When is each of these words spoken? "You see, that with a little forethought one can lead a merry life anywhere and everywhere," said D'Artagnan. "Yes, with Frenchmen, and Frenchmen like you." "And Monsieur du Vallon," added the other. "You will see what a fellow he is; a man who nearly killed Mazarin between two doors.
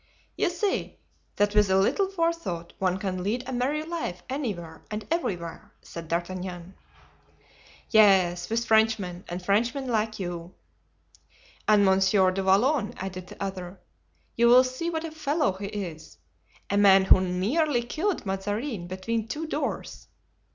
"You 0.35 0.49
see, 0.49 0.97
that 1.35 1.53
with 1.53 1.69
a 1.69 1.77
little 1.77 2.09
forethought 2.09 2.73
one 2.79 2.97
can 2.97 3.21
lead 3.21 3.47
a 3.47 3.51
merry 3.51 3.83
life 3.83 4.23
anywhere 4.29 4.81
and 4.89 5.05
everywhere," 5.11 5.73
said 5.83 6.07
D'Artagnan. 6.07 6.73
"Yes, 7.91 8.49
with 8.49 8.65
Frenchmen, 8.65 9.23
and 9.29 9.45
Frenchmen 9.45 9.85
like 9.85 10.19
you." 10.19 10.55
"And 11.67 11.85
Monsieur 11.85 12.31
du 12.31 12.41
Vallon," 12.41 12.95
added 12.97 13.27
the 13.27 13.43
other. 13.43 13.79
"You 14.35 14.47
will 14.47 14.63
see 14.63 14.89
what 14.89 15.03
a 15.05 15.11
fellow 15.11 15.51
he 15.53 15.67
is; 15.67 16.17
a 16.71 16.77
man 16.77 17.05
who 17.05 17.21
nearly 17.21 17.83
killed 17.83 18.25
Mazarin 18.25 18.87
between 18.87 19.27
two 19.27 19.45
doors. 19.45 20.07